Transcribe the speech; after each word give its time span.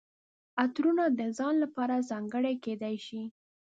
عطرونه 0.63 1.03
د 1.19 1.21
ځان 1.37 1.55
لپاره 1.63 2.05
ځانګړي 2.09 2.53
کیدای 2.65 2.95
شي. 3.05 3.23